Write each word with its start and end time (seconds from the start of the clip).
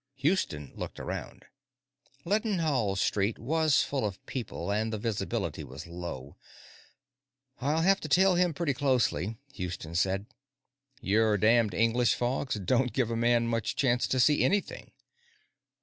Houston 0.15 0.71
looked 0.73 0.99
around. 0.99 1.45
Leadenhall 2.25 2.95
Street 2.95 3.37
was 3.37 3.83
full 3.83 4.03
of 4.03 4.25
people, 4.25 4.71
and 4.71 4.91
the 4.91 4.97
visibility 4.97 5.63
was 5.63 5.85
low. 5.85 6.37
"I'll 7.59 7.83
have 7.83 7.99
to 8.01 8.07
tail 8.09 8.33
him 8.33 8.55
pretty 8.55 8.73
closely," 8.73 9.37
Houston 9.53 9.93
said. 9.93 10.25
"Your 11.01 11.37
damned 11.37 11.75
English 11.75 12.15
fogs 12.15 12.55
don't 12.55 12.93
give 12.93 13.11
a 13.11 13.15
man 13.15 13.45
much 13.45 13.75
chance 13.75 14.07
to 14.07 14.19
see 14.19 14.43
anything." 14.43 14.89